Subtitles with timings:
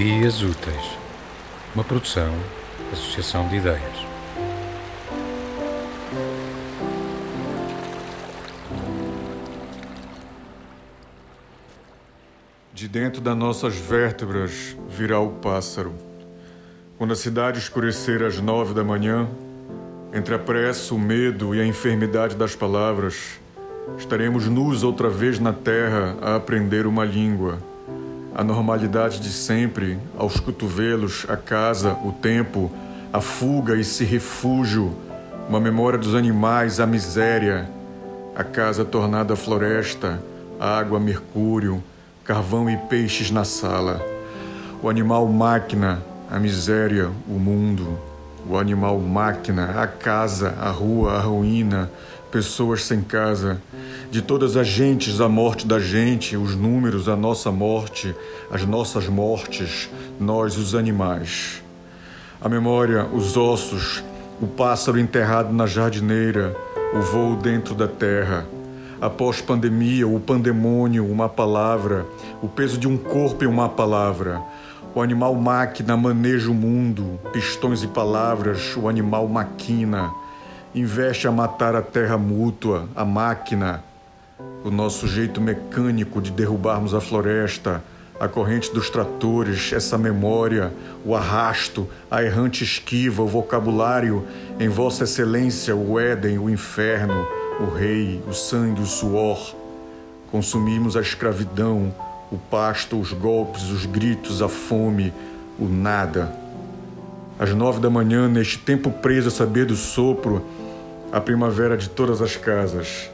[0.00, 0.96] Dias Úteis,
[1.74, 2.34] uma produção,
[2.90, 4.06] associação de ideias.
[12.72, 15.92] De dentro das nossas vértebras virá o pássaro.
[16.96, 19.28] Quando a cidade escurecer às nove da manhã,
[20.14, 23.38] entre a pressa, o medo e a enfermidade das palavras,
[23.98, 27.68] estaremos nus outra vez na terra a aprender uma língua.
[28.34, 32.70] A normalidade de sempre, aos cotovelos, a casa, o tempo,
[33.12, 34.96] a fuga e se refúgio,
[35.48, 37.68] uma memória dos animais, a miséria,
[38.34, 40.22] a casa tornada floresta,
[40.58, 41.82] água, mercúrio,
[42.24, 44.00] carvão e peixes na sala.
[44.82, 47.98] O animal máquina, a miséria, o mundo
[48.48, 51.90] o animal máquina, a casa, a rua, a ruína,
[52.30, 53.60] pessoas sem casa,
[54.10, 58.14] de todas as gentes, a morte da gente, os números, a nossa morte,
[58.50, 61.62] as nossas mortes, nós, os animais.
[62.40, 64.02] A memória, os ossos,
[64.40, 66.56] o pássaro enterrado na jardineira,
[66.94, 68.46] o voo dentro da terra.
[69.00, 72.06] Após pandemia, o pandemônio, uma palavra,
[72.42, 74.40] o peso de um corpo em uma palavra
[74.92, 80.12] o animal máquina maneja o mundo, pistões e palavras, o animal maquina.
[80.72, 83.82] Investe a matar a terra mútua, a máquina.
[84.62, 87.82] O nosso jeito mecânico de derrubarmos a floresta,
[88.20, 90.72] a corrente dos tratores, essa memória,
[91.04, 94.24] o arrasto, a errante esquiva, o vocabulário,
[94.60, 97.26] em Vossa Excelência, o Éden, o inferno,
[97.58, 99.56] o rei, o sangue, o suor.
[100.30, 101.92] Consumimos a escravidão,
[102.30, 105.12] o pasto, os golpes, os gritos, a fome,
[105.58, 106.32] o nada.
[107.40, 110.44] Às nove da manhã, neste tempo preso a saber do sopro,
[111.12, 113.10] a primavera de todas as casas,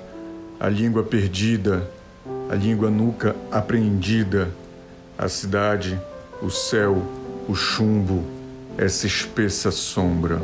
[0.61, 1.89] a língua perdida,
[2.51, 4.51] a língua nuca apreendida,
[5.17, 5.99] a cidade,
[6.43, 7.03] o céu,
[7.49, 8.23] o chumbo,
[8.77, 10.41] essa espessa sombra.